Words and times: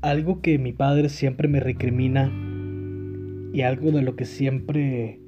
algo 0.00 0.40
que 0.40 0.58
mi 0.58 0.72
padre 0.72 1.08
siempre 1.08 1.48
me 1.48 1.60
recrimina 1.60 2.32
y 3.52 3.62
algo 3.62 3.90
de 3.90 4.02
lo 4.02 4.16
que 4.16 4.24
siempre 4.24 5.20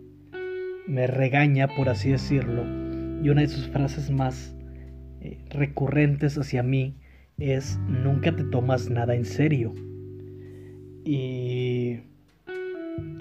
me 0.87 1.07
regaña, 1.07 1.69
por 1.69 1.89
así 1.89 2.11
decirlo, 2.11 2.65
y 3.23 3.29
una 3.29 3.43
de 3.43 3.49
sus 3.49 3.69
frases 3.69 4.11
más 4.11 4.55
eh, 5.21 5.39
recurrentes 5.51 6.39
hacia 6.39 6.63
mí 6.63 6.97
es 7.39 7.79
nunca 7.89 8.35
te 8.35 8.45
tomas 8.45 8.91
nada 8.91 9.15
en 9.15 9.25
serio. 9.25 9.75
Y... 11.05 12.01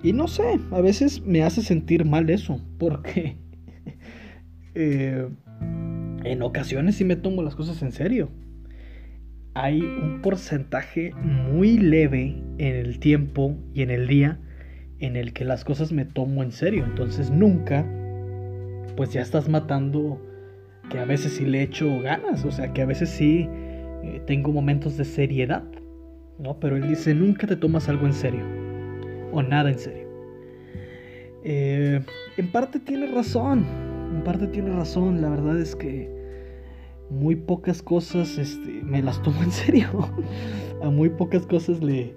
Y 0.01 0.13
no 0.13 0.27
sé, 0.27 0.59
a 0.71 0.81
veces 0.81 1.21
me 1.21 1.43
hace 1.43 1.61
sentir 1.61 2.05
mal 2.05 2.29
eso, 2.29 2.61
porque 2.77 3.35
eh, 4.75 5.27
en 6.23 6.41
ocasiones 6.41 6.95
sí 6.95 7.03
me 7.03 7.17
tomo 7.17 7.43
las 7.43 7.55
cosas 7.55 7.81
en 7.81 7.91
serio. 7.91 8.29
Hay 9.53 9.81
un 9.81 10.21
porcentaje 10.21 11.13
muy 11.15 11.77
leve 11.77 12.41
en 12.57 12.75
el 12.75 12.99
tiempo 12.99 13.57
y 13.73 13.81
en 13.81 13.89
el 13.89 14.07
día 14.07 14.39
en 14.99 15.15
el 15.15 15.33
que 15.33 15.45
las 15.45 15.63
cosas 15.63 15.91
me 15.91 16.05
tomo 16.05 16.43
en 16.43 16.51
serio. 16.51 16.85
Entonces 16.85 17.31
nunca, 17.31 17.85
pues 18.95 19.11
ya 19.11 19.21
estás 19.21 19.49
matando 19.49 20.21
que 20.89 20.99
a 20.99 21.05
veces 21.05 21.33
sí 21.33 21.45
le 21.45 21.63
echo 21.63 22.01
ganas, 22.01 22.45
o 22.45 22.51
sea, 22.51 22.73
que 22.73 22.81
a 22.81 22.85
veces 22.85 23.09
sí 23.09 23.47
eh, 24.03 24.21
tengo 24.25 24.51
momentos 24.51 24.97
de 24.97 25.05
seriedad, 25.05 25.63
¿no? 26.39 26.59
Pero 26.59 26.77
él 26.77 26.87
dice, 26.87 27.13
nunca 27.13 27.47
te 27.47 27.55
tomas 27.55 27.89
algo 27.89 28.05
en 28.05 28.13
serio, 28.13 28.43
o 29.31 29.41
nada 29.41 29.69
en 29.69 29.79
serio. 29.79 30.07
Eh, 31.43 32.01
en 32.37 32.51
parte 32.51 32.79
tiene 32.79 33.07
razón, 33.07 33.65
en 34.13 34.23
parte 34.23 34.47
tiene 34.47 34.71
razón, 34.71 35.21
la 35.21 35.29
verdad 35.29 35.59
es 35.59 35.75
que 35.75 36.18
muy 37.09 37.35
pocas 37.35 37.81
cosas 37.81 38.37
este, 38.37 38.81
me 38.83 39.01
las 39.01 39.21
tomo 39.21 39.41
en 39.43 39.51
serio, 39.51 39.87
a 40.83 40.89
muy 40.89 41.09
pocas 41.09 41.45
cosas 41.45 41.81
le, 41.81 42.15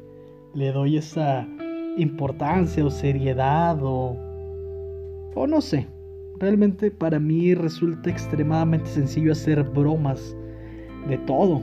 le 0.54 0.72
doy 0.72 0.96
esa 0.96 1.46
importancia 1.96 2.84
o 2.84 2.90
seriedad 2.90 3.78
o, 3.82 4.16
o 5.34 5.46
no 5.46 5.60
sé. 5.60 5.86
Realmente 6.38 6.90
para 6.90 7.18
mí 7.20 7.54
resulta 7.54 8.10
extremadamente 8.10 8.88
sencillo 8.90 9.32
hacer 9.32 9.62
bromas 9.62 10.36
de 11.08 11.18
todo. 11.18 11.62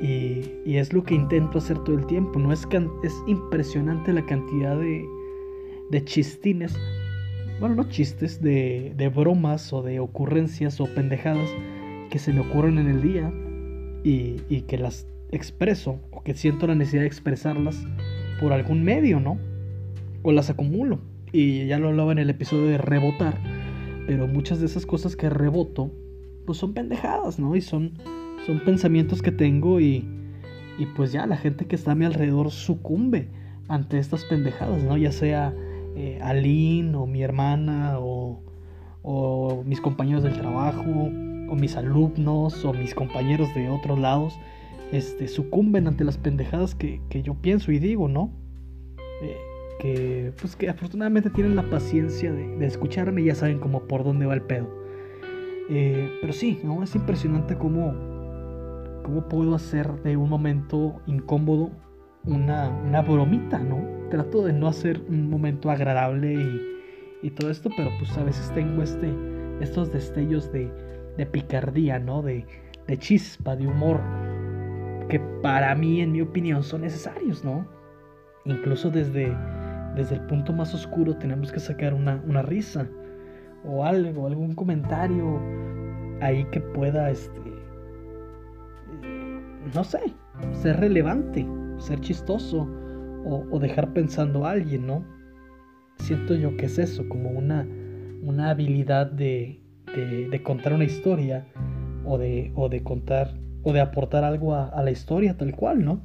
Y, 0.00 0.52
y, 0.66 0.76
es 0.76 0.92
lo 0.92 1.02
que 1.02 1.14
intento 1.14 1.56
hacer 1.56 1.78
todo 1.84 1.96
el 1.96 2.06
tiempo. 2.06 2.38
No 2.38 2.52
es, 2.52 2.66
es 3.02 3.14
impresionante 3.26 4.12
la 4.12 4.26
cantidad 4.26 4.78
de, 4.78 5.06
de 5.90 6.04
chistines. 6.04 6.76
Bueno, 7.60 7.76
no 7.76 7.88
chistes, 7.88 8.42
de, 8.42 8.92
de 8.94 9.08
bromas 9.08 9.72
o 9.72 9.82
de 9.82 10.00
ocurrencias 10.00 10.80
o 10.80 10.86
pendejadas 10.94 11.48
que 12.10 12.18
se 12.18 12.32
me 12.32 12.40
ocurren 12.40 12.78
en 12.78 12.88
el 12.88 13.02
día 13.02 13.32
y, 14.04 14.40
y 14.48 14.62
que 14.62 14.78
las 14.78 15.06
expreso 15.30 16.00
o 16.10 16.22
que 16.22 16.34
siento 16.34 16.66
la 16.66 16.74
necesidad 16.74 17.02
de 17.02 17.08
expresarlas 17.08 17.86
por 18.40 18.52
algún 18.52 18.84
medio, 18.84 19.20
¿no? 19.20 19.38
O 20.22 20.32
las 20.32 20.50
acumulo. 20.50 21.00
Y 21.32 21.66
ya 21.66 21.78
lo 21.78 21.88
hablaba 21.88 22.12
en 22.12 22.18
el 22.18 22.30
episodio 22.30 22.66
de 22.66 22.78
rebotar. 22.78 23.38
Pero 24.06 24.26
muchas 24.26 24.60
de 24.60 24.66
esas 24.66 24.86
cosas 24.86 25.16
que 25.16 25.28
reboto, 25.28 25.90
pues 26.46 26.58
son 26.58 26.72
pendejadas, 26.74 27.38
¿no? 27.38 27.56
Y 27.56 27.60
son, 27.60 27.92
son 28.46 28.60
pensamientos 28.60 29.22
que 29.22 29.32
tengo 29.32 29.80
y, 29.80 30.04
y 30.78 30.86
pues 30.96 31.12
ya 31.12 31.26
la 31.26 31.36
gente 31.36 31.66
que 31.66 31.76
está 31.76 31.92
a 31.92 31.94
mi 31.94 32.04
alrededor 32.04 32.50
sucumbe 32.50 33.28
ante 33.68 33.98
estas 33.98 34.24
pendejadas, 34.24 34.82
¿no? 34.84 34.96
Ya 34.96 35.10
sea 35.10 35.52
eh, 35.96 36.20
Aline 36.22 36.94
o 36.96 37.06
mi 37.06 37.22
hermana 37.22 37.98
o, 37.98 38.40
o 39.02 39.64
mis 39.64 39.80
compañeros 39.80 40.22
del 40.22 40.34
trabajo 40.34 41.10
o 41.48 41.54
mis 41.54 41.76
alumnos 41.76 42.64
o 42.64 42.72
mis 42.72 42.94
compañeros 42.94 43.54
de 43.54 43.68
otros 43.68 43.98
lados 43.98 44.38
este, 44.92 45.28
sucumben 45.28 45.86
ante 45.86 46.04
las 46.04 46.18
pendejadas 46.18 46.74
que, 46.74 47.00
yo 47.22 47.34
pienso 47.34 47.72
y 47.72 47.78
digo, 47.78 48.08
¿no? 48.08 48.30
Eh, 49.22 49.36
que, 49.80 50.32
pues 50.40 50.56
que 50.56 50.68
afortunadamente 50.68 51.30
tienen 51.30 51.56
la 51.56 51.68
paciencia 51.68 52.32
de, 52.32 52.64
escucharme 52.66 53.22
y 53.22 53.24
ya 53.26 53.34
saben 53.34 53.58
como 53.58 53.82
por 53.82 54.04
dónde 54.04 54.26
va 54.26 54.34
el 54.34 54.42
pedo. 54.42 54.68
Eh, 55.68 56.10
pero 56.20 56.32
sí, 56.32 56.60
¿no? 56.62 56.82
Es 56.82 56.94
impresionante 56.94 57.56
cómo, 57.56 57.94
cómo 59.02 59.28
puedo 59.28 59.54
hacer 59.54 60.02
de 60.02 60.16
un 60.16 60.28
momento 60.28 61.00
incómodo 61.06 61.70
una, 62.24 62.68
una 62.68 63.02
bromita, 63.02 63.58
¿no? 63.58 63.84
Trato 64.10 64.44
de 64.44 64.52
no 64.52 64.68
hacer 64.68 65.02
un 65.08 65.28
momento 65.28 65.70
agradable 65.70 66.34
y, 66.34 67.26
y 67.26 67.30
todo 67.30 67.50
esto, 67.50 67.70
pero 67.76 67.90
pues 67.98 68.16
a 68.16 68.22
veces 68.22 68.52
tengo 68.54 68.82
este, 68.82 69.12
estos 69.60 69.92
destellos 69.92 70.52
de, 70.52 70.70
de 71.16 71.26
picardía, 71.26 71.98
¿no? 71.98 72.22
De, 72.22 72.46
de 72.86 72.98
chispa, 72.98 73.56
de 73.56 73.66
humor 73.66 74.00
que 75.08 75.20
para 75.42 75.74
mí, 75.74 76.00
en 76.00 76.12
mi 76.12 76.20
opinión, 76.20 76.62
son 76.62 76.82
necesarios, 76.82 77.44
¿no? 77.44 77.66
Incluso 78.44 78.90
desde, 78.90 79.36
desde 79.94 80.16
el 80.16 80.20
punto 80.22 80.52
más 80.52 80.74
oscuro 80.74 81.16
tenemos 81.16 81.52
que 81.52 81.60
sacar 81.60 81.94
una, 81.94 82.22
una 82.26 82.42
risa 82.42 82.88
o 83.64 83.84
algo, 83.84 84.26
algún 84.26 84.54
comentario 84.54 85.40
ahí 86.20 86.44
que 86.50 86.60
pueda, 86.60 87.10
este, 87.10 87.40
no 89.74 89.84
sé, 89.84 90.00
ser 90.52 90.78
relevante, 90.78 91.46
ser 91.78 92.00
chistoso 92.00 92.68
o, 93.24 93.58
dejar 93.58 93.92
pensando 93.92 94.46
a 94.46 94.52
alguien, 94.52 94.86
¿no? 94.86 95.04
Siento 95.96 96.34
yo 96.34 96.56
que 96.56 96.66
es 96.66 96.78
eso, 96.78 97.08
como 97.08 97.30
una, 97.30 97.66
una 98.22 98.50
habilidad 98.50 99.10
de, 99.10 99.60
de, 100.00 100.42
contar 100.42 100.72
una 100.72 100.84
historia 100.84 101.46
o 102.04 102.18
de, 102.18 102.52
o 102.54 102.68
de 102.68 102.82
contar 102.82 103.34
o 103.62 103.72
de 103.72 103.80
aportar 103.80 104.22
algo 104.22 104.54
a, 104.54 104.80
la 104.82 104.90
historia 104.90 105.36
tal 105.36 105.54
cual, 105.54 105.84
¿no? 105.84 106.00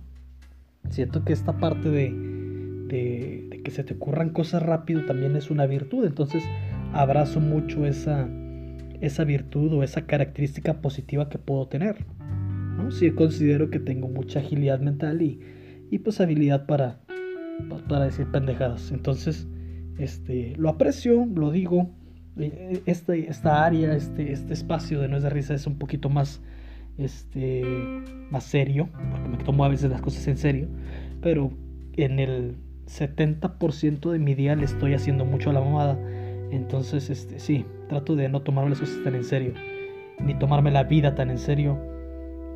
Siento 0.89 1.23
que 1.23 1.31
esta 1.33 1.57
parte 1.57 1.89
de, 1.89 2.11
de, 2.87 3.61
que 3.63 3.71
se 3.71 3.83
te 3.83 3.93
ocurran 3.93 4.31
cosas 4.31 4.63
rápido 4.63 5.05
también 5.05 5.35
es 5.35 5.51
una 5.51 5.67
virtud, 5.67 6.05
entonces 6.05 6.43
abrazo 6.93 7.39
mucho 7.39 7.85
esa, 7.85 8.27
esa 8.99 9.23
virtud 9.25 9.73
o 9.73 9.83
esa 9.83 10.07
característica 10.07 10.81
positiva 10.81 11.29
que 11.29 11.37
puedo 11.37 11.67
tener. 11.67 12.05
¿no? 12.77 12.91
Sí 12.91 13.11
considero 13.11 13.69
que 13.69 13.79
tengo 13.79 14.07
mucha 14.07 14.39
agilidad 14.39 14.79
mental 14.79 15.21
y, 15.21 15.39
y 15.91 15.99
pues 15.99 16.19
habilidad 16.19 16.65
para, 16.65 16.99
para 17.87 18.05
decir 18.05 18.25
pendejadas. 18.31 18.91
Entonces, 18.91 19.47
este, 19.97 20.55
lo 20.57 20.69
aprecio, 20.69 21.27
lo 21.27 21.51
digo. 21.51 21.91
E, 22.37 22.81
este, 22.85 23.29
esta 23.29 23.65
área, 23.65 23.95
este, 23.95 24.31
este 24.31 24.53
espacio 24.53 24.99
de 25.01 25.07
No 25.07 25.17
es 25.17 25.23
de 25.23 25.29
risa 25.29 25.53
es 25.53 25.67
un 25.67 25.77
poquito 25.77 26.09
más 26.09 26.41
este, 26.97 27.63
más 28.29 28.43
serio, 28.43 28.89
porque 29.11 29.27
me 29.27 29.37
tomo 29.37 29.65
a 29.65 29.69
veces 29.69 29.89
las 29.89 30.01
cosas 30.01 30.27
en 30.27 30.37
serio, 30.37 30.67
pero 31.21 31.51
en 31.97 32.19
el 32.19 32.55
70% 32.87 34.11
de 34.11 34.19
mi 34.19 34.35
día 34.35 34.55
le 34.55 34.65
estoy 34.65 34.93
haciendo 34.93 35.25
mucho 35.25 35.49
a 35.49 35.53
la 35.53 35.61
mamada. 35.61 35.97
Entonces, 36.51 37.09
este, 37.09 37.39
sí, 37.39 37.65
trato 37.87 38.15
de 38.15 38.27
no 38.29 38.41
tomarme 38.41 38.71
las 38.71 38.79
cosas 38.79 39.03
tan 39.03 39.15
en 39.15 39.23
serio, 39.23 39.53
ni 40.19 40.37
tomarme 40.37 40.71
la 40.71 40.83
vida 40.83 41.15
tan 41.15 41.29
en 41.29 41.37
serio, 41.37 41.77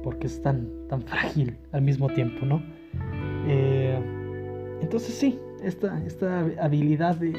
porque 0.04 0.28
es 0.28 0.42
tan, 0.42 0.70
tan 0.90 1.02
frágil 1.02 1.58
al 1.72 1.82
mismo 1.82 2.10
tiempo, 2.10 2.46
¿no? 2.46 2.62
Eh, 3.48 3.98
entonces, 4.82 5.16
sí, 5.16 5.40
esta, 5.64 6.04
esta 6.06 6.42
habilidad 6.62 7.16
de, 7.16 7.34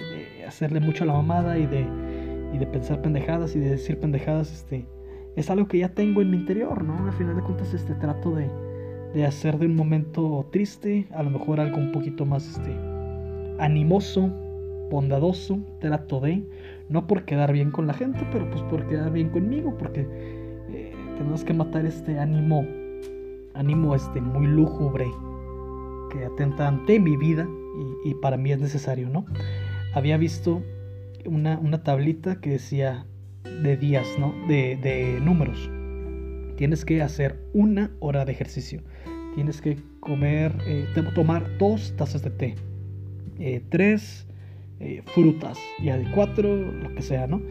hacerle 0.47 0.81
mucho 0.81 1.05
a 1.05 1.07
la 1.07 1.13
mamada 1.13 1.59
y 1.59 1.67
de, 1.67 1.87
y 2.57 2.59
de 2.59 2.67
pensar 2.67 3.03
pendejadas 3.03 3.55
y 3.55 3.61
de 3.61 3.71
decir 3.71 4.01
pendejadas, 4.01 4.51
este, 4.51 4.87
es 5.37 5.51
algo 5.51 5.69
que 5.69 5.79
ya 5.79 5.91
tengo 5.91 6.23
en 6.23 6.31
mi 6.31 6.39
interior, 6.39 6.83
¿no? 6.83 7.07
Al 7.07 7.13
final 7.13 7.37
de 7.37 7.43
cuentas, 7.43 7.75
este 7.75 7.95
trato 7.95 8.35
de, 8.35 8.49
de 9.13 9.27
hacer 9.27 9.59
de 9.59 9.67
un 9.67 9.77
momento 9.77 10.49
triste, 10.51 11.07
a 11.15 11.23
lo 11.23 11.29
mejor 11.29 11.61
algo 11.61 11.77
un 11.77 11.93
poquito 11.93 12.25
más 12.25 12.49
este, 12.49 12.75
animoso, 13.59 14.31
bondadoso, 14.91 15.59
trato 15.81 16.21
de, 16.21 16.45
no 16.89 17.07
por 17.07 17.25
quedar 17.25 17.53
bien 17.53 17.71
con 17.71 17.87
la 17.87 17.93
gente, 17.93 18.27
pero 18.33 18.49
pues 18.49 18.63
por 18.63 18.87
quedar 18.89 19.13
bien 19.13 19.29
conmigo, 19.29 19.77
porque 19.77 20.07
eh, 20.71 20.95
tenemos 21.19 21.45
que 21.45 21.53
matar 21.53 21.85
este 21.85 22.19
ánimo, 22.19 22.65
ánimo 23.53 23.95
este 23.95 24.23
muy 24.23 24.47
lúgubre 24.47 25.07
que 26.11 26.25
atenta 26.25 26.69
ante 26.69 26.99
mi 26.99 27.19
vida 27.19 27.47
y, 28.05 28.13
y 28.13 28.15
para 28.15 28.39
mí 28.39 28.51
es 28.51 28.61
necesario, 28.61 29.11
¿no? 29.11 29.27
Había 29.93 30.17
visto 30.17 30.63
una, 31.27 31.59
una 31.59 31.83
tablita 31.83 32.41
que 32.41 32.51
decía 32.51 33.07
de 33.63 33.77
días, 33.77 34.07
¿no? 34.19 34.35
De, 34.49 35.19
números. 35.23 35.71
Tienes 36.57 36.85
que 36.85 37.03
hacer 37.03 37.39
una 37.53 37.91
hora 38.01 38.25
de 38.25 38.33
ejercicio. 38.33 38.83
Tienes 39.35 39.61
que 39.61 39.77
comer, 40.01 40.57
eh, 40.67 40.87
tomar 41.15 41.59
dos 41.59 41.95
tazas 41.97 42.23
de 42.23 42.31
té. 42.31 42.55
Eh, 43.39 43.63
tres 43.69 44.27
eh, 44.81 45.03
frutas. 45.15 45.59
Ya 45.83 45.97
de 45.97 46.11
cuatro, 46.11 46.57
lo 46.57 46.95
que 46.95 47.03
sea, 47.03 47.27
¿no? 47.27 47.43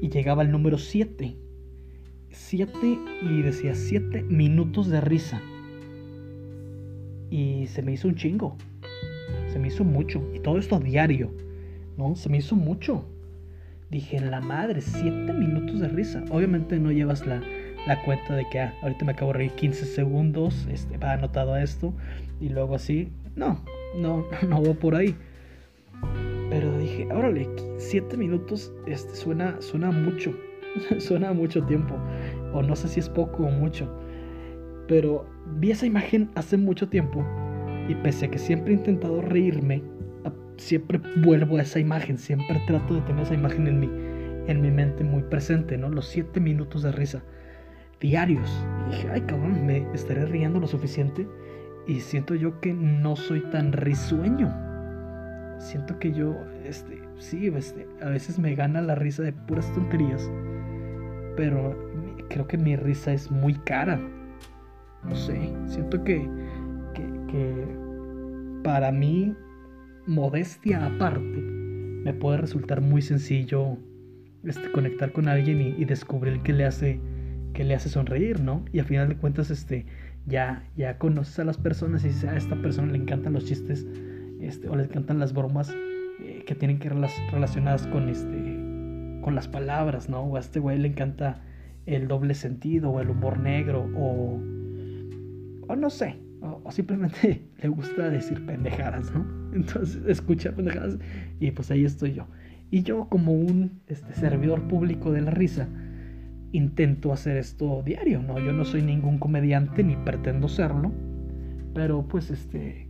Y 0.00 0.08
llegaba 0.08 0.42
el 0.42 0.50
número 0.50 0.78
siete. 0.78 1.36
Siete 2.30 2.98
y 3.22 3.42
decía 3.42 3.74
siete 3.74 4.22
minutos 4.22 4.88
de 4.88 5.00
risa. 5.00 5.40
Y 7.30 7.66
se 7.66 7.82
me 7.82 7.92
hizo 7.92 8.08
un 8.08 8.14
chingo. 8.16 8.56
Se 9.52 9.58
me 9.58 9.68
hizo 9.68 9.84
mucho. 9.84 10.22
Y 10.34 10.40
todo 10.40 10.58
esto 10.58 10.76
a 10.76 10.80
diario. 10.80 11.30
¿No? 11.96 12.16
Se 12.16 12.28
me 12.28 12.38
hizo 12.38 12.56
mucho. 12.56 13.04
Dije, 13.90 14.20
la 14.20 14.40
madre, 14.40 14.80
siete 14.80 15.32
minutos 15.32 15.80
de 15.80 15.88
risa. 15.88 16.24
Obviamente 16.30 16.78
no 16.78 16.90
llevas 16.90 17.26
la, 17.26 17.40
la 17.86 18.02
cuenta 18.02 18.34
de 18.34 18.48
que 18.48 18.60
ah, 18.60 18.74
ahorita 18.82 19.04
me 19.04 19.12
acabo 19.12 19.32
de 19.32 19.38
reír 19.38 19.52
15 19.52 19.84
segundos, 19.84 20.66
este, 20.70 20.96
va 20.98 21.12
anotado 21.12 21.56
esto 21.56 21.92
y 22.40 22.48
luego 22.48 22.74
así. 22.74 23.12
No, 23.36 23.60
no, 23.96 24.24
no 24.48 24.60
voy 24.60 24.74
por 24.74 24.94
ahí. 24.94 25.14
Pero 26.50 26.76
dije, 26.78 27.06
órale, 27.12 27.48
7 27.78 28.16
minutos 28.16 28.72
este, 28.86 29.14
suena, 29.14 29.60
suena 29.60 29.90
mucho, 29.90 30.36
suena 30.98 31.32
mucho 31.32 31.64
tiempo. 31.64 31.94
O 32.52 32.62
no 32.62 32.76
sé 32.76 32.88
si 32.88 33.00
es 33.00 33.08
poco 33.08 33.44
o 33.44 33.50
mucho. 33.50 33.88
Pero 34.88 35.26
vi 35.56 35.70
esa 35.70 35.86
imagen 35.86 36.30
hace 36.34 36.56
mucho 36.56 36.88
tiempo 36.88 37.24
y 37.88 37.94
pese 37.96 38.26
a 38.26 38.30
que 38.30 38.38
siempre 38.38 38.72
he 38.72 38.76
intentado 38.76 39.20
reírme, 39.20 39.82
siempre 40.56 41.00
vuelvo 41.16 41.56
a 41.56 41.62
esa 41.62 41.78
imagen, 41.78 42.18
siempre 42.18 42.60
trato 42.66 42.94
de 42.94 43.00
tener 43.02 43.22
esa 43.22 43.34
imagen 43.34 43.66
en 43.66 43.80
mi, 43.80 43.90
en 44.50 44.60
mi 44.60 44.70
mente 44.70 45.04
muy 45.04 45.22
presente, 45.22 45.76
¿no? 45.78 45.88
Los 45.88 46.06
7 46.08 46.40
minutos 46.40 46.82
de 46.82 46.92
risa 46.92 47.22
diarios. 48.00 48.66
Y 48.86 48.90
dije, 48.90 49.08
ay 49.10 49.20
cabrón, 49.22 49.64
me 49.66 49.86
estaré 49.94 50.26
riendo 50.26 50.60
lo 50.60 50.66
suficiente. 50.66 51.26
Y 51.86 52.00
siento 52.00 52.34
yo 52.34 52.60
que 52.60 52.72
no 52.72 53.16
soy 53.16 53.40
tan 53.50 53.72
risueño. 53.72 54.52
Siento 55.58 55.98
que 55.98 56.12
yo, 56.12 56.36
este, 56.64 57.00
sí, 57.18 57.48
este, 57.54 57.86
a 58.02 58.08
veces 58.08 58.38
me 58.38 58.54
gana 58.54 58.80
la 58.82 58.94
risa 58.94 59.22
de 59.22 59.32
puras 59.32 59.72
tonterías. 59.72 60.30
Pero 61.36 61.76
creo 62.28 62.46
que 62.46 62.58
mi 62.58 62.76
risa 62.76 63.12
es 63.12 63.30
muy 63.30 63.54
cara. 63.54 64.00
No 65.02 65.14
sé, 65.14 65.52
siento 65.66 66.02
que, 66.04 66.28
que, 66.94 67.66
para 68.62 68.90
mí, 68.90 69.36
modestia 70.06 70.84
aparte, 70.86 71.40
me 71.40 72.12
puede 72.12 72.38
resultar 72.38 72.80
muy 72.80 73.02
sencillo 73.02 73.78
este, 74.44 74.70
conectar 74.70 75.12
con 75.12 75.28
alguien 75.28 75.74
y, 75.78 75.84
descubrir 75.84 76.40
qué 76.42 76.52
le 76.52 76.64
hace 76.66 77.00
que 77.54 77.64
le 77.64 77.74
hace 77.74 77.88
sonreír, 77.88 78.40
¿no? 78.40 78.64
Y 78.72 78.80
al 78.80 78.84
final 78.84 79.08
de 79.08 79.16
cuentas, 79.16 79.50
este, 79.50 79.86
ya, 80.26 80.68
ya 80.76 80.98
conoces 80.98 81.38
a 81.38 81.44
las 81.44 81.56
personas 81.56 82.04
y 82.04 82.08
dices, 82.08 82.24
a 82.24 82.36
esta 82.36 82.56
persona 82.56 82.90
le 82.90 82.98
encantan 82.98 83.32
los 83.32 83.44
chistes, 83.44 83.86
este, 84.40 84.68
o 84.68 84.74
le 84.74 84.82
encantan 84.82 85.20
las 85.20 85.32
bromas 85.32 85.72
eh, 86.20 86.42
que 86.46 86.54
tienen 86.56 86.80
que 86.80 86.88
ver 86.88 87.08
relacionadas 87.30 87.86
con 87.86 88.08
este, 88.08 88.36
con 89.22 89.36
las 89.36 89.46
palabras, 89.46 90.08
¿no? 90.08 90.22
O 90.22 90.36
a 90.36 90.40
este 90.40 90.58
güey 90.58 90.78
le 90.78 90.88
encanta 90.88 91.42
el 91.86 92.08
doble 92.08 92.34
sentido, 92.34 92.90
o 92.90 93.00
el 93.00 93.08
humor 93.08 93.38
negro, 93.38 93.88
o, 93.96 94.40
o 95.68 95.76
no 95.76 95.90
sé, 95.90 96.16
o, 96.44 96.70
simplemente 96.70 97.42
le 97.62 97.68
gusta 97.68 98.10
decir 98.10 98.44
pendejadas, 98.46 99.12
¿no? 99.12 99.26
Entonces 99.54 100.02
escucha 100.06 100.52
pendejadas 100.52 100.98
y 101.40 101.50
pues 101.50 101.70
ahí 101.70 101.84
estoy 101.84 102.14
yo. 102.14 102.26
Y 102.70 102.82
yo 102.82 103.08
como 103.08 103.32
un 103.32 103.80
este, 103.86 104.14
servidor 104.14 104.62
público 104.68 105.12
de 105.12 105.22
la 105.22 105.30
risa, 105.30 105.68
intento 106.52 107.12
hacer 107.12 107.36
esto 107.36 107.82
diario, 107.84 108.22
¿no? 108.22 108.38
Yo 108.38 108.52
no 108.52 108.64
soy 108.64 108.82
ningún 108.82 109.18
comediante 109.18 109.82
ni 109.82 109.96
pretendo 109.96 110.48
serlo, 110.48 110.92
pero 111.74 112.06
pues 112.06 112.30
este 112.30 112.88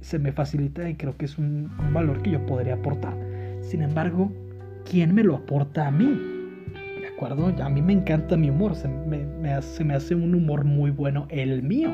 se 0.00 0.18
me 0.18 0.32
facilita 0.32 0.88
y 0.88 0.94
creo 0.94 1.16
que 1.16 1.26
es 1.26 1.38
un, 1.38 1.70
valor 1.92 2.22
que 2.22 2.30
yo 2.30 2.46
podría 2.46 2.74
aportar. 2.74 3.14
Sin 3.60 3.82
embargo, 3.82 4.32
¿quién 4.88 5.14
me 5.14 5.22
lo 5.22 5.36
aporta 5.36 5.86
a 5.86 5.90
mí? 5.90 6.18
¿De 7.00 7.08
acuerdo? 7.08 7.54
A 7.62 7.68
mí 7.68 7.82
me 7.82 7.92
encanta 7.92 8.36
mi 8.36 8.48
humor, 8.48 8.74
se 8.74 8.88
me, 8.88 9.52
hace, 9.52 9.84
me 9.84 9.94
hace 9.94 10.14
un 10.14 10.34
humor 10.34 10.64
muy 10.64 10.90
bueno, 10.90 11.26
el 11.28 11.62
mío. 11.62 11.90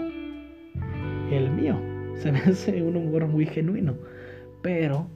El 1.31 1.50
mío. 1.50 1.81
Se 2.17 2.32
me 2.32 2.38
hace 2.38 2.82
un 2.82 2.96
humor 2.96 3.26
muy 3.26 3.46
genuino. 3.46 3.94
Pero 4.62 5.08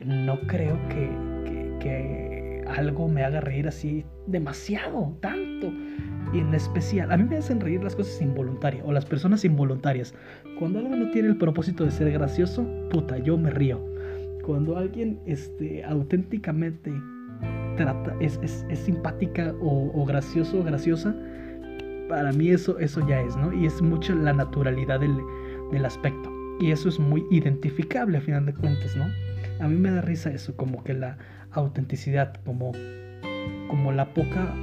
no 0.00 0.40
creo 0.46 0.78
que, 0.88 1.78
que 1.80 2.64
algo 2.66 3.08
me 3.08 3.24
haga 3.24 3.40
reír 3.40 3.68
así 3.68 4.04
demasiado, 4.26 5.16
tanto. 5.20 5.72
Y 6.32 6.38
en 6.38 6.54
especial, 6.54 7.12
a 7.12 7.16
mí 7.16 7.24
me 7.24 7.36
hacen 7.36 7.60
reír 7.60 7.82
las 7.82 7.94
cosas 7.94 8.20
involuntarias 8.20 8.84
o 8.86 8.92
las 8.92 9.04
personas 9.04 9.44
involuntarias. 9.44 10.14
Cuando 10.58 10.80
algo 10.80 10.96
no 10.96 11.10
tiene 11.10 11.28
el 11.28 11.36
propósito 11.36 11.84
de 11.84 11.90
ser 11.90 12.10
gracioso, 12.10 12.66
puta, 12.90 13.18
yo 13.18 13.36
me 13.38 13.50
río. 13.50 13.80
Cuando 14.44 14.76
alguien 14.76 15.20
este, 15.26 15.84
auténticamente 15.84 16.92
trata, 17.76 18.14
es, 18.20 18.38
es, 18.42 18.66
es 18.68 18.78
simpática 18.80 19.54
o, 19.60 19.90
o, 19.94 20.04
gracioso 20.04 20.60
o 20.60 20.64
graciosa, 20.64 21.14
para 22.08 22.32
mí 22.32 22.50
eso, 22.50 22.78
eso 22.78 23.06
ya 23.06 23.20
es, 23.20 23.36
¿no? 23.36 23.52
Y 23.52 23.66
es 23.66 23.80
mucho 23.82 24.14
la 24.14 24.32
naturalidad 24.32 25.00
del, 25.00 25.16
del 25.70 25.84
aspecto. 25.84 26.30
Y 26.60 26.70
eso 26.70 26.88
es 26.88 26.98
muy 26.98 27.24
identificable 27.30 28.18
a 28.18 28.20
final 28.20 28.46
de 28.46 28.54
cuentas, 28.54 28.96
¿no? 28.96 29.06
A 29.60 29.68
mí 29.68 29.76
me 29.76 29.90
da 29.90 30.00
risa 30.00 30.30
eso, 30.30 30.56
como 30.56 30.84
que 30.84 30.94
la 30.94 31.18
autenticidad, 31.52 32.34
como, 32.44 32.72
como 33.68 33.92
la 33.92 34.12
poca, 34.12 34.54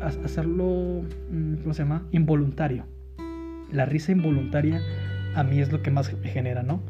hacerlo, 0.00 1.02
mm, 1.30 1.54
¿cómo 1.62 1.74
se 1.74 1.82
llama? 1.82 2.06
Involuntario. 2.12 2.84
La 3.70 3.84
risa 3.84 4.12
involuntaria 4.12 4.80
a 5.34 5.44
mí 5.44 5.60
es 5.60 5.72
lo 5.72 5.82
que 5.82 5.90
más 5.90 6.12
me 6.12 6.28
genera, 6.28 6.62
¿no? 6.62 6.82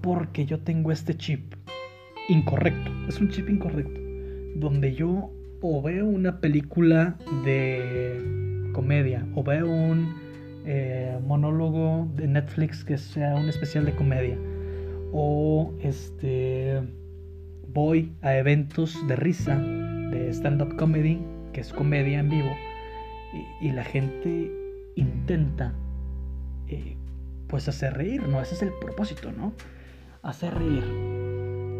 Porque 0.00 0.46
yo 0.46 0.60
tengo 0.60 0.92
este 0.92 1.14
chip 1.16 1.54
incorrecto, 2.28 2.90
es 3.08 3.20
un 3.20 3.28
chip 3.28 3.48
incorrecto, 3.48 4.00
donde 4.56 4.94
yo 4.94 5.30
o 5.60 5.82
veo 5.82 6.06
una 6.06 6.40
película 6.40 7.16
de 7.44 8.45
comedia 8.76 9.26
o 9.34 9.42
veo 9.42 9.66
un 9.66 10.14
eh, 10.66 11.18
monólogo 11.26 12.06
de 12.14 12.28
Netflix 12.28 12.84
que 12.84 12.98
sea 12.98 13.34
un 13.34 13.48
especial 13.48 13.86
de 13.86 13.94
comedia 13.94 14.36
o 15.12 15.72
este 15.80 16.82
voy 17.72 18.12
a 18.22 18.36
eventos 18.36 19.06
de 19.08 19.16
risa, 19.16 19.56
de 19.56 20.30
stand-up 20.30 20.76
comedy, 20.76 21.20
que 21.52 21.60
es 21.60 21.72
comedia 21.72 22.20
en 22.20 22.28
vivo, 22.30 22.50
y, 23.60 23.70
la 23.70 23.84
gente 23.84 24.50
intenta 24.94 25.74
eh, 26.68 26.96
pues 27.48 27.68
hacer 27.68 27.94
reír, 27.94 28.26
¿no? 28.28 28.40
Ese 28.40 28.54
es 28.54 28.62
el 28.62 28.72
propósito, 28.80 29.30
¿no? 29.30 29.52
Hacer 30.22 30.54
reír. 30.54 30.84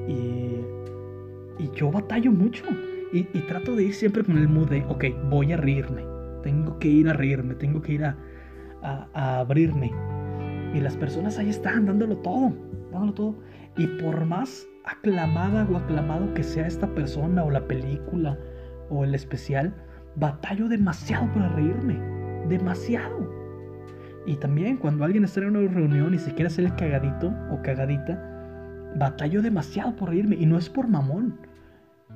Y, 0.06 1.64
y 1.64 1.70
yo 1.74 1.90
batallo 1.90 2.30
mucho. 2.30 2.64
Y, 3.12 3.22
trato 3.48 3.74
de 3.74 3.84
ir 3.84 3.94
siempre 3.94 4.22
con 4.22 4.36
el 4.36 4.48
mood 4.48 4.68
de, 4.68 4.84
ok, 4.84 5.04
voy 5.30 5.52
a 5.52 5.56
reírme. 5.56 6.15
Tengo 6.46 6.78
que 6.78 6.86
ir 6.86 7.08
a 7.08 7.12
reírme, 7.12 7.56
tengo 7.56 7.82
que 7.82 7.94
ir 7.94 8.04
a, 8.04 8.16
abrirme. 9.14 9.90
Y 10.74 10.80
las 10.80 10.96
personas 10.96 11.40
ahí 11.40 11.48
están 11.48 11.86
dándolo 11.86 12.18
todo, 12.18 12.52
dándolo 12.92 13.14
todo. 13.14 13.34
Y 13.76 13.88
por 14.00 14.24
más 14.24 14.64
aclamada 14.84 15.66
o 15.68 15.76
aclamado 15.76 16.32
que 16.34 16.44
sea 16.44 16.68
esta 16.68 16.86
persona 16.94 17.42
o 17.42 17.50
la 17.50 17.66
película 17.66 18.38
o 18.90 19.02
el 19.02 19.16
especial, 19.16 19.74
batallo 20.14 20.68
demasiado 20.68 21.26
para 21.32 21.48
reírme. 21.48 21.98
Demasiado. 22.48 23.28
Y 24.24 24.36
también 24.36 24.76
cuando 24.76 25.02
alguien 25.02 25.24
está 25.24 25.40
en 25.40 25.56
una 25.56 25.68
reunión 25.68 26.14
y 26.14 26.18
se 26.20 26.32
quiere 26.32 26.46
hacer 26.46 26.66
el 26.66 26.76
cagadito 26.76 27.34
o 27.50 27.60
cagadita, 27.60 28.22
batallo 29.00 29.42
demasiado 29.42 29.96
por 29.96 30.10
reírme. 30.10 30.36
Y 30.36 30.46
no 30.46 30.58
es 30.58 30.70
por 30.70 30.86
mamón. 30.86 31.40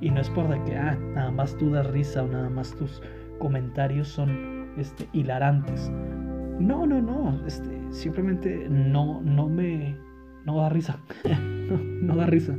Y 0.01 0.09
no 0.09 0.21
es 0.21 0.31
por 0.31 0.49
de 0.49 0.63
que, 0.63 0.77
ah, 0.77 0.97
nada 1.17 1.33
más 1.33 1.57
tú 1.57 1.73
das 1.73 1.91
risa 1.91 2.23
o 2.23 2.29
nada 2.29 2.49
más 2.49 2.77
tus 2.77 3.03
comentarios 3.41 4.07
son 4.07 4.71
este, 4.77 5.09
hilarantes. 5.13 5.91
No, 6.61 6.87
no, 6.87 7.03
no. 7.03 7.45
Este, 7.47 7.77
simplemente 7.91 8.69
no, 8.71 9.21
no 9.23 9.49
me. 9.49 9.97
No 10.47 10.59
da 10.59 10.69
risa. 10.69 11.01
no, 12.03 12.15
da 12.15 12.27
risa. 12.27 12.57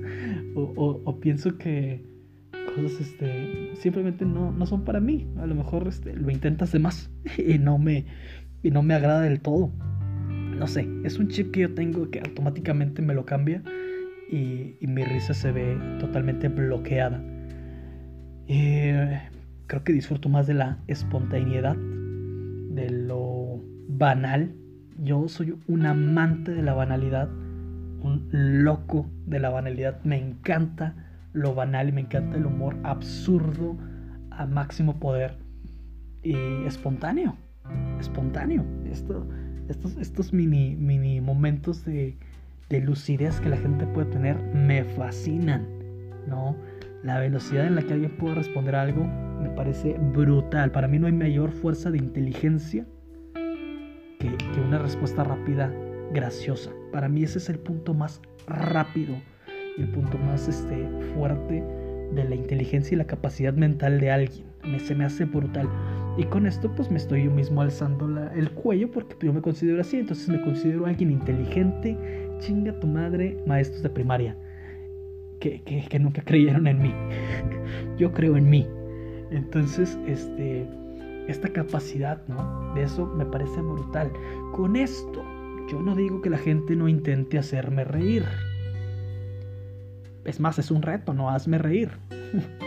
O, 0.55 1.19
pienso 1.21 1.57
que 1.57 2.03
cosas 2.75 3.00
este, 3.01 3.71
simplemente 3.75 4.25
no, 4.25 4.51
no 4.51 4.65
son 4.65 4.83
para 4.83 5.00
mí. 5.00 5.27
A 5.38 5.45
lo 5.45 5.55
mejor 5.55 5.88
este, 5.88 6.13
lo 6.13 6.29
intentas 6.29 6.73
de 6.73 6.79
más 6.79 7.09
y 7.38 7.57
no, 7.57 7.77
me, 7.77 8.05
y 8.61 8.71
no 8.71 8.83
me 8.83 8.93
agrada 8.93 9.21
del 9.21 9.39
todo. 9.39 9.71
No 10.57 10.67
sé, 10.67 10.88
es 11.03 11.17
un 11.17 11.29
chip 11.29 11.51
que 11.51 11.61
yo 11.61 11.73
tengo 11.73 12.11
que 12.11 12.19
automáticamente 12.19 13.01
me 13.01 13.15
lo 13.15 13.25
cambia 13.25 13.63
y, 14.31 14.77
mi 14.81 15.03
risa 15.03 15.33
se 15.33 15.51
ve 15.51 15.77
totalmente 16.00 16.47
bloqueada. 16.47 17.21
Eh, 18.47 19.19
creo 19.71 19.85
que 19.85 19.93
disfruto 19.93 20.27
más 20.27 20.47
de 20.47 20.53
la 20.53 20.79
espontaneidad, 20.87 21.77
de 21.77 22.89
lo 22.89 23.63
banal. 23.87 24.51
Yo 25.01 25.29
soy 25.29 25.57
un 25.65 25.85
amante 25.85 26.51
de 26.51 26.61
la 26.61 26.73
banalidad 26.73 27.29
un 28.03 28.27
loco 28.33 29.05
de 29.27 29.39
la 29.39 29.49
banalidad. 29.49 30.03
Me 30.03 30.17
encanta 30.17 30.93
lo 31.31 31.55
banal 31.55 31.87
y 31.87 31.93
me 31.93 32.01
encanta 32.01 32.35
el 32.35 32.47
humor 32.47 32.75
absurdo 32.83 33.77
a 34.29 34.45
máximo 34.45 34.99
poder 34.99 35.37
y 36.21 36.35
espontáneo. 36.65 37.37
Espontáneo. 37.97 38.65
Esto, 38.91 39.25
estos, 39.69 39.95
estos 39.95 40.33
mini, 40.33 40.75
mini 40.75 41.21
momentos 41.21 41.85
de, 41.85 42.17
de 42.67 42.81
lucidez 42.81 43.39
que 43.39 43.47
la 43.47 43.57
gente 43.57 43.85
puede 43.85 44.07
tener 44.07 44.37
me 44.53 44.83
fascinan. 44.83 45.65
¿no? 46.27 46.57
La 47.03 47.19
velocidad 47.19 47.65
en 47.67 47.75
la 47.75 47.83
que 47.83 47.93
alguien 47.93 48.17
puede 48.17 48.35
responder 48.35 48.75
algo 48.75 49.30
me 49.41 49.50
parece 49.50 49.98
brutal. 50.13 50.71
Para 50.71 50.88
mí 50.88 51.00
no 51.00 51.07
hay 51.07 51.13
mayor 51.13 51.51
fuerza 51.51 51.91
de 51.91 51.98
inteligencia 51.98 52.86
que, 54.19 54.62
una 54.62 54.79
respuesta 54.79 55.24
rápida 55.24 55.74
graciosa. 56.13 56.71
Para 56.91 57.10
mí 57.10 57.24
ese 57.24 57.39
es 57.39 57.50
el 57.50 57.60
punto 57.60 57.93
más 57.93 58.21
rápido 58.48 59.15
y 59.77 59.81
el 59.81 59.89
punto 59.89 60.17
más 60.17 60.48
este, 60.48 60.88
fuerte 61.15 61.63
de 62.13 62.24
la 62.25 62.36
inteligencia 62.36 62.95
y 62.95 62.98
la 62.98 63.05
capacidad 63.05 63.53
mental 63.53 64.00
de 64.00 64.12
alguien. 64.12 64.45
Me, 64.63 64.79
se 64.79 64.93
me 64.95 65.05
hace 65.05 65.25
brutal. 65.25 65.67
Y 66.17 66.25
con 66.25 66.45
esto 66.45 66.74
pues 66.75 66.91
me 66.91 66.98
estoy 66.98 67.24
yo 67.24 67.31
mismo 67.31 67.62
alzando 67.62 68.07
el 68.33 68.51
cuello 68.51 68.91
porque 68.91 69.15
yo 69.25 69.33
me 69.33 69.41
considero 69.41 69.79
así, 69.79 69.98
entonces 69.98 70.27
me 70.27 70.41
considero 70.41 70.86
alguien 70.86 71.10
inteligente, 71.10 71.98
chinga 72.39 72.77
tu 72.79 72.88
madre, 72.88 73.41
maestros 73.48 73.81
de 73.81 73.89
primaria, 73.89 74.36
que, 75.39 75.62
que 75.62 76.00
nunca 76.00 76.21
creyeron 76.21 76.67
en 76.67 76.81
mí. 76.81 76.93
yo 77.98 78.12
creo 78.12 78.36
en 78.36 78.50
mí. 78.50 78.67
Entonces, 79.31 79.97
este, 80.05 80.67
esta 81.27 81.50
capacidad, 81.50 82.21
¿no? 82.27 82.73
De 82.75 82.83
eso 82.83 83.07
me 83.07 83.25
parece 83.25 83.61
brutal. 83.61 84.11
Con 84.53 84.75
esto, 84.75 85.23
yo 85.69 85.81
no 85.81 85.95
digo 85.95 86.21
que 86.21 86.29
la 86.29 86.38
gente 86.38 86.75
no 86.75 86.88
intente 86.88 87.38
hacerme 87.38 87.85
reír. 87.85 88.25
Es 90.25 90.39
más, 90.39 90.59
es 90.59 90.69
un 90.69 90.81
reto, 90.81 91.13
no 91.13 91.29
hazme 91.29 91.57
reír. 91.57 91.91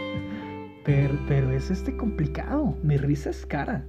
pero, 0.84 1.18
pero 1.28 1.50
es 1.52 1.70
este 1.70 1.96
complicado. 1.96 2.76
Mi 2.82 2.96
risa 2.96 3.30
es 3.30 3.44
cara. 3.46 3.86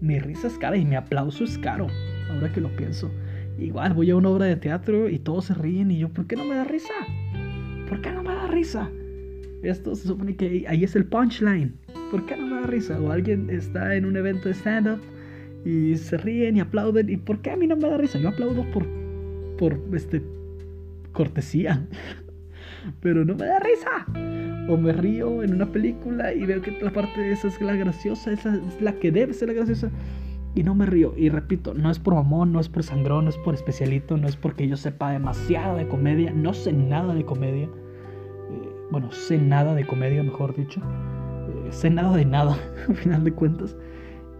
Mi 0.00 0.18
risa 0.18 0.48
es 0.48 0.58
cara 0.58 0.76
y 0.76 0.84
mi 0.84 0.96
aplauso 0.96 1.44
es 1.44 1.56
caro. 1.58 1.86
Ahora 2.30 2.52
que 2.52 2.60
lo 2.60 2.74
pienso. 2.76 3.10
Igual 3.58 3.94
voy 3.94 4.10
a 4.10 4.16
una 4.16 4.30
obra 4.30 4.46
de 4.46 4.56
teatro 4.56 5.08
y 5.08 5.20
todos 5.20 5.46
se 5.46 5.54
ríen 5.54 5.92
y 5.92 5.98
yo, 5.98 6.08
¿por 6.08 6.26
qué 6.26 6.34
no 6.34 6.44
me 6.44 6.56
da 6.56 6.64
risa? 6.64 6.92
¿Por 7.88 8.00
qué 8.00 8.10
no 8.10 8.22
me 8.22 8.34
da 8.34 8.48
risa? 8.48 8.90
Esto 9.62 9.94
se 9.94 10.08
supone 10.08 10.36
que 10.36 10.64
ahí 10.68 10.82
es 10.82 10.96
el 10.96 11.06
punchline. 11.06 11.83
¿Por 12.14 12.26
qué 12.26 12.36
no 12.36 12.46
me 12.46 12.60
da 12.60 12.66
risa? 12.68 13.00
O 13.00 13.10
alguien 13.10 13.50
está 13.50 13.96
en 13.96 14.04
un 14.04 14.16
evento 14.16 14.48
de 14.48 14.54
stand-up 14.54 15.00
y 15.64 15.96
se 15.96 16.16
ríen 16.16 16.56
y 16.56 16.60
aplauden. 16.60 17.10
¿Y 17.10 17.16
por 17.16 17.40
qué 17.40 17.50
a 17.50 17.56
mí 17.56 17.66
no 17.66 17.74
me 17.74 17.90
da 17.90 17.98
risa? 17.98 18.20
Yo 18.20 18.28
aplaudo 18.28 18.64
por, 18.70 18.86
por 19.58 19.80
este, 19.92 20.22
cortesía. 21.12 21.84
Pero 23.00 23.24
no 23.24 23.34
me 23.34 23.46
da 23.46 23.58
risa. 23.58 24.06
O 24.68 24.76
me 24.76 24.92
río 24.92 25.42
en 25.42 25.54
una 25.54 25.66
película 25.72 26.32
y 26.32 26.46
veo 26.46 26.62
que 26.62 26.78
la 26.80 26.92
parte 26.92 27.20
de 27.20 27.32
esa 27.32 27.48
es 27.48 27.60
la 27.60 27.74
graciosa, 27.74 28.30
esa 28.30 28.54
es 28.54 28.80
la 28.80 28.92
que 28.92 29.10
debe 29.10 29.34
ser 29.34 29.48
la 29.48 29.54
graciosa. 29.54 29.90
Y 30.54 30.62
no 30.62 30.76
me 30.76 30.86
río. 30.86 31.14
Y 31.16 31.30
repito, 31.30 31.74
no 31.74 31.90
es 31.90 31.98
por 31.98 32.14
mamón, 32.14 32.52
no 32.52 32.60
es 32.60 32.68
por 32.68 32.84
sangrón, 32.84 33.24
no 33.24 33.30
es 33.30 33.38
por 33.38 33.54
especialito, 33.54 34.16
no 34.16 34.28
es 34.28 34.36
porque 34.36 34.68
yo 34.68 34.76
sepa 34.76 35.10
demasiado 35.10 35.78
de 35.78 35.88
comedia. 35.88 36.30
No 36.30 36.54
sé 36.54 36.72
nada 36.72 37.12
de 37.12 37.24
comedia. 37.24 37.64
Eh, 37.64 38.70
bueno, 38.92 39.10
sé 39.10 39.36
nada 39.36 39.74
de 39.74 39.84
comedia, 39.84 40.22
mejor 40.22 40.54
dicho. 40.54 40.80
Sé 41.74 41.90
nada 41.90 42.16
de 42.16 42.24
nada, 42.24 42.56
al 42.88 42.94
final 42.94 43.24
de 43.24 43.32
cuentas. 43.32 43.76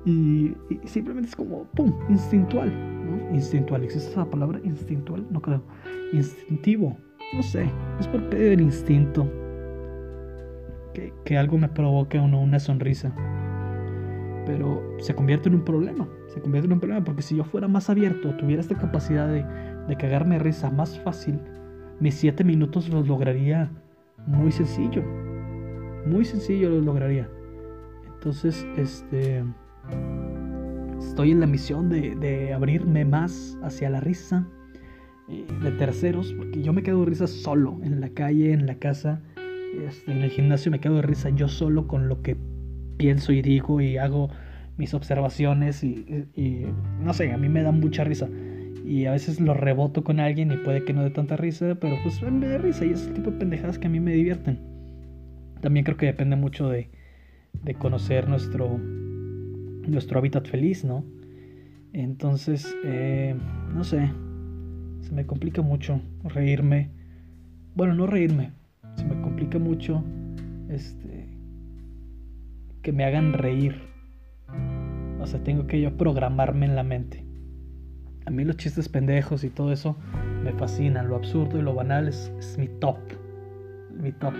Y, 0.06 0.54
simplemente 0.84 1.30
es 1.30 1.36
como, 1.36 1.64
¡pum!, 1.74 1.92
instintual, 2.08 2.70
¿no? 3.04 3.34
Instintual, 3.34 3.82
¿existe 3.82 4.10
esa 4.10 4.24
palabra? 4.24 4.60
Instintual, 4.62 5.26
no 5.30 5.40
creo. 5.40 5.62
Instintivo, 6.12 6.96
no 7.34 7.42
sé, 7.42 7.68
es 7.98 8.06
por 8.06 8.20
medio 8.20 8.50
del 8.50 8.60
instinto 8.60 9.28
que, 10.92 11.12
que 11.24 11.36
algo 11.36 11.58
me 11.58 11.68
provoque 11.68 12.18
o 12.18 12.28
no 12.28 12.40
una 12.40 12.60
sonrisa. 12.60 13.14
Pero 14.46 14.82
se 14.98 15.14
convierte 15.14 15.48
en 15.48 15.56
un 15.56 15.64
problema, 15.64 16.06
se 16.28 16.40
convierte 16.40 16.66
en 16.66 16.74
un 16.74 16.80
problema 16.80 17.02
porque 17.02 17.22
si 17.22 17.36
yo 17.36 17.44
fuera 17.44 17.66
más 17.66 17.88
abierto, 17.88 18.36
tuviera 18.36 18.60
esta 18.60 18.76
capacidad 18.76 19.26
de, 19.26 19.42
de 19.88 19.96
cagarme 19.96 20.38
risa 20.38 20.70
más 20.70 21.00
fácil, 21.00 21.40
mis 21.98 22.14
siete 22.14 22.44
minutos 22.44 22.88
los 22.90 23.08
lograría 23.08 23.70
muy 24.26 24.52
sencillo. 24.52 25.02
Muy 26.06 26.25
sencillo 26.25 26.70
los 26.70 26.84
lograría. 26.84 27.28
Entonces, 28.14 28.66
este 28.76 29.42
Estoy 30.99 31.30
en 31.30 31.40
la 31.40 31.46
misión 31.46 31.90
de, 31.90 32.52
abrirme 32.52 33.04
más 33.04 33.58
hacia 33.62 33.90
la 33.90 34.00
risa 34.00 34.49
eh, 35.28 35.46
de 35.62 35.70
terceros, 35.73 36.32
porque 36.32 36.62
yo 36.62 36.73
me 36.73 36.82
quedo 36.82 37.00
de 37.00 37.06
risa 37.06 37.26
solo, 37.26 37.78
en 37.82 38.00
la 38.00 38.08
calle, 38.08 38.52
en 38.52 38.66
la 38.66 38.76
casa, 38.76 39.20
este, 39.87 40.11
en 40.11 40.23
el 40.23 40.30
gimnasio 40.30 40.73
me 40.73 40.80
quedo 40.80 40.96
de 40.96 41.02
risa 41.02 41.30
yo 41.30 41.49
solo 41.49 41.87
con 41.87 42.08
lo 42.08 42.23
que 42.23 42.37
pienso 42.96 43.32
y 43.32 43.42
digo 43.42 43.80
y 43.80 43.96
hago 43.96 44.28
mis 44.76 44.94
observaciones 44.94 45.84
y, 45.84 46.66
no 47.00 47.12
sé, 47.12 47.32
a 47.32 47.37
mí 47.37 47.49
me 47.49 47.62
da 47.62 47.70
mucha 47.70 48.02
risa. 48.02 48.28
Y 48.84 49.06
a 49.06 49.12
veces 49.12 49.40
lo 49.40 49.54
reboto 49.54 50.04
con 50.04 50.20
alguien 50.20 50.50
y 50.52 50.56
puede 50.56 50.84
que 50.84 50.92
no 50.92 51.02
dé 51.02 51.11
tanta 51.11 51.37
risa, 51.37 51.76
pero 51.80 51.96
pues 52.02 52.20
me 52.23 52.49
da 52.49 52.58
risa 52.58 52.84
y 52.84 52.90
es 52.90 53.06
el 53.06 53.14
tipo 53.14 53.30
de 53.30 53.38
pendejadas 53.38 53.78
que 53.78 53.87
a 53.87 53.90
mí 53.90 54.00
me 54.00 54.12
divierten. 54.12 54.74
También 55.64 55.83
creo 55.85 55.97
que 55.97 56.04
depende 56.04 56.37
mucho 56.37 56.68
de, 56.68 56.90
conocer 57.78 58.28
nuestro, 58.28 58.76
nuestro 58.76 60.18
hábitat 60.18 60.47
feliz, 60.47 60.85
¿no? 60.85 61.06
Entonces, 61.94 62.76
eh, 62.85 63.35
no 63.75 63.83
sé, 63.83 64.11
se 65.00 65.12
me 65.14 65.25
complica 65.25 65.62
mucho 65.62 66.02
reírme. 66.23 66.90
Bueno, 67.75 67.94
no 67.94 68.06
reírme, 68.06 68.52
se 68.97 69.06
me 69.06 69.18
complica 69.23 69.59
mucho 69.59 70.04
este 70.68 71.30
que 72.83 72.92
me 72.92 73.06
hagan 73.06 73.33
reír. 73.33 73.75
O 75.18 75.26
sea, 75.26 75.42
tengo 75.42 75.66
que 75.66 75.80
yo 75.80 75.97
programarme 75.97 76.66
en 76.66 76.76
la 76.76 76.83
mente. 76.83 77.25
A 78.26 78.30
mí 78.30 78.44
los 78.44 78.59
chistes 78.59 78.90
pendejos 78.90 79.44
y 79.44 79.49
todo 79.49 79.73
eso 79.73 79.97
me 80.42 80.52
fascinan. 80.52 81.09
Lo 81.09 81.16
absurdo 81.16 81.59
y 81.59 81.62
lo 81.62 81.75
banal 81.75 82.06
es, 82.06 82.30
es 82.38 82.59
mi 82.59 82.68
top. 82.68 82.99
Mi 83.99 84.12
top. 84.12 84.35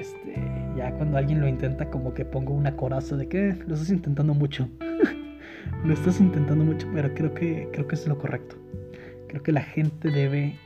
Este, 0.00 0.34
ya 0.76 0.92
cuando 0.92 1.16
alguien 1.16 1.40
lo 1.40 1.48
intenta, 1.48 1.88
como 1.90 2.12
que 2.12 2.24
pongo 2.24 2.52
una 2.52 2.76
coraza 2.76 3.16
de 3.16 3.28
que 3.28 3.56
lo 3.66 3.74
estás 3.74 3.90
intentando 3.90 4.34
mucho. 4.34 4.68
lo 5.84 5.92
estás 5.92 6.20
intentando 6.20 6.64
mucho, 6.64 6.86
pero 6.92 7.14
creo 7.14 7.32
que, 7.32 7.68
creo 7.72 7.86
que 7.86 7.94
es 7.94 8.06
lo 8.06 8.18
correcto. 8.18 8.56
Creo 9.28 9.42
que 9.42 9.52
la 9.52 9.62
gente 9.62 10.10
debe 10.10 10.56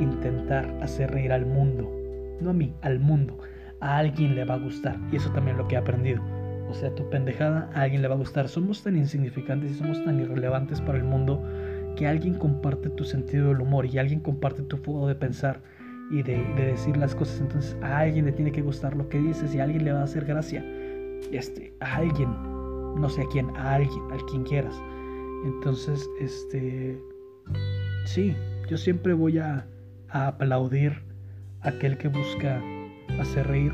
intentar 0.00 0.68
hacer 0.82 1.10
reír 1.10 1.32
al 1.32 1.46
mundo. 1.46 1.90
No 2.40 2.50
a 2.50 2.52
mí, 2.52 2.74
al 2.82 3.00
mundo. 3.00 3.38
A 3.80 3.98
alguien 3.98 4.34
le 4.34 4.44
va 4.44 4.54
a 4.54 4.58
gustar. 4.58 4.98
Y 5.10 5.16
eso 5.16 5.30
también 5.30 5.56
es 5.56 5.62
lo 5.62 5.68
que 5.68 5.76
he 5.76 5.78
aprendido. 5.78 6.22
O 6.68 6.74
sea, 6.74 6.94
tu 6.94 7.08
pendejada 7.08 7.70
a 7.74 7.82
alguien 7.82 8.02
le 8.02 8.08
va 8.08 8.14
a 8.14 8.18
gustar. 8.18 8.48
Somos 8.48 8.82
tan 8.82 8.96
insignificantes 8.96 9.70
y 9.70 9.74
somos 9.74 10.02
tan 10.04 10.20
irrelevantes 10.20 10.80
para 10.80 10.98
el 10.98 11.04
mundo 11.04 11.42
que 11.96 12.06
alguien 12.06 12.34
comparte 12.34 12.90
tu 12.90 13.04
sentido 13.04 13.48
del 13.48 13.60
humor 13.60 13.86
y 13.86 13.98
alguien 13.98 14.20
comparte 14.20 14.62
tu 14.62 14.78
modo 14.78 15.06
de 15.06 15.14
pensar 15.14 15.60
y 16.10 16.22
de, 16.22 16.44
decir 16.54 16.96
las 16.96 17.14
cosas. 17.14 17.40
Entonces 17.40 17.76
a 17.82 17.98
alguien 17.98 18.26
le 18.26 18.32
tiene 18.32 18.52
que 18.52 18.62
gustar 18.62 18.96
lo 18.96 19.08
que 19.08 19.18
dices 19.18 19.54
y 19.54 19.60
a 19.60 19.64
alguien 19.64 19.84
le 19.84 19.92
va 19.92 20.00
a 20.00 20.04
hacer 20.04 20.24
gracia. 20.24 20.64
Este, 21.32 21.74
a 21.80 21.96
alguien, 21.96 22.30
no 22.30 23.08
sé 23.08 23.22
a 23.22 23.26
quién, 23.30 23.50
a 23.56 23.74
alguien, 23.74 24.02
al 24.12 24.24
quien 24.26 24.44
quieras. 24.44 24.80
Entonces, 25.44 26.08
este, 26.20 26.98
sí, 28.06 28.34
yo 28.68 28.76
siempre 28.76 29.12
voy 29.12 29.38
a, 29.38 29.66
a 30.08 30.28
aplaudir 30.28 31.02
a 31.62 31.70
aquel 31.70 31.98
que 31.98 32.08
busca 32.08 32.62
hacer 33.20 33.46
reír, 33.46 33.72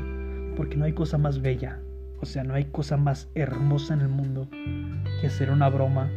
porque 0.55 0.75
no 0.77 0.85
hay 0.85 0.93
cosa 0.93 1.17
más 1.17 1.41
bella, 1.41 1.79
o 2.19 2.25
sea, 2.25 2.43
no 2.43 2.53
hay 2.53 2.65
cosa 2.65 2.97
más 2.97 3.29
hermosa 3.35 3.93
en 3.93 4.01
el 4.01 4.09
mundo 4.09 4.47
que 4.51 5.27
hacer 5.27 5.49
una 5.49 5.69
broma 5.69 6.09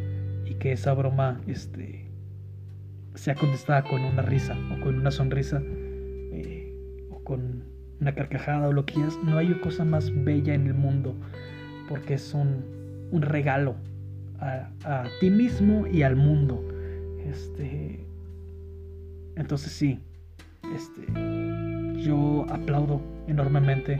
y 0.45 0.55
que 0.55 0.73
esa 0.73 0.93
broma, 0.93 1.41
este, 1.47 2.11
sea 3.15 3.35
contestada 3.35 3.85
con 3.85 4.03
una 4.03 4.23
risa 4.23 4.57
o 4.73 4.81
con 4.81 4.97
una 4.97 5.11
sonrisa 5.11 5.63
una 8.05 8.15
carcajada 8.15 8.69
o 8.69 8.73
lo 8.73 8.85
que 8.85 8.95
quieras, 8.95 9.19
no 9.25 9.39
hay 9.39 9.51
cosa 9.61 9.83
más 9.83 10.13
bella 10.25 10.53
en 10.53 10.67
el 10.67 10.75
mundo 10.75 11.15
porque 11.89 12.15
es 12.15 12.35
un, 12.35 13.09
un 13.11 13.23
regalo 13.23 13.77
a, 14.41 14.69
a, 14.85 15.05
ti 15.21 15.31
mismo 15.31 15.87
y 15.87 16.03
al 16.03 16.15
mundo. 16.15 16.63
Este, 17.27 18.05
entonces 19.37 19.73
sí, 19.73 20.01
este, 20.75 21.07
yo 22.03 22.45
aplaudo 22.51 23.01
enormemente 23.27 23.99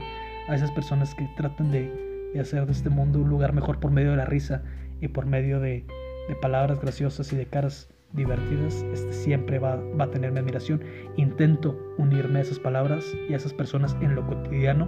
a 0.49 0.53
esas 0.53 0.69
personas 0.69 1.15
que 1.15 1.27
tratan 1.35 1.71
de, 1.71 1.89
de, 2.31 2.39
hacer 2.39 2.67
de 2.67 2.73
este 2.73 2.91
mundo 2.91 3.21
un 3.21 3.29
lugar 3.29 3.53
mejor 3.53 3.79
por 3.79 3.89
medio 3.89 4.11
de 4.11 4.17
la 4.17 4.25
risa 4.25 4.61
y 5.01 5.07
por 5.07 5.25
medio 5.25 5.59
de, 5.59 5.83
de 6.29 6.35
palabras 6.35 6.79
graciosas 6.79 7.33
y 7.33 7.37
de 7.37 7.47
caras 7.47 7.89
divertidas, 8.15 8.83
este, 8.93 9.13
siempre 9.13 9.59
va, 9.59 9.75
va, 9.99 10.05
a 10.05 10.11
tener 10.11 10.31
mi 10.31 10.39
admiración. 10.39 10.81
Intento 11.17 11.77
unirme 11.97 12.39
a 12.39 12.41
esas 12.41 12.59
palabras 12.59 13.05
y 13.29 13.33
a 13.33 13.37
esas 13.37 13.53
personas 13.53 13.95
en 14.01 14.15
lo 14.15 14.25
cotidiano, 14.25 14.87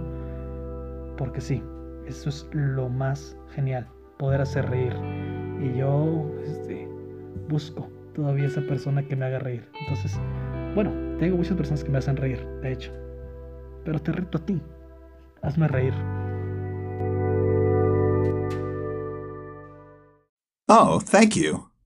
porque 1.16 1.40
sí, 1.40 1.62
eso 2.06 2.28
es 2.28 2.48
lo 2.52 2.88
más 2.88 3.36
genial, 3.54 3.86
poder 4.18 4.40
hacer 4.40 4.68
reír. 4.68 4.94
Y 5.60 5.78
yo 5.78 6.30
este, 6.44 6.88
busco 7.48 7.88
todavía 8.14 8.46
esa 8.46 8.62
persona 8.62 9.06
que 9.06 9.16
me 9.16 9.26
haga 9.26 9.38
reír. 9.38 9.68
Entonces, 9.80 10.18
bueno, 10.74 10.92
tengo 11.18 11.36
muchas 11.36 11.56
personas 11.56 11.84
que 11.84 11.90
me 11.90 11.98
hacen 11.98 12.16
reír, 12.16 12.44
de 12.62 12.72
hecho. 12.72 12.92
Pero 13.84 14.00
te 14.00 14.12
reto 14.12 14.38
a 14.38 14.44
ti, 14.44 14.60
hazme 15.42 15.68
reír. 15.68 15.94
Oh, 20.70 21.00
thank 21.00 21.34
you. 21.34 21.77